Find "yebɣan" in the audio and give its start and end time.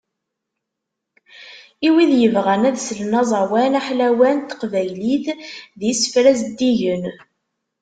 2.17-2.63